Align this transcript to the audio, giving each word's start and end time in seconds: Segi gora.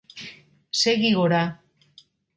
Segi 0.81 1.13
gora. 1.19 1.43